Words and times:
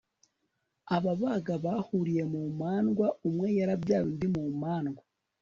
ababaga 0.95 1.53
barahuriye 1.63 2.23
mu 2.33 2.41
mandwa, 2.59 3.07
umwe 3.27 3.47
yarabyaye 3.59 4.03
undi 4.09 4.27
mu 4.35 4.43
mandwa 4.61 5.03